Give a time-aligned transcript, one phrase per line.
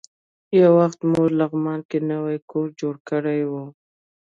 [0.59, 3.53] یو وخت موږ لغمان کې نوی کور جوړ کړی و.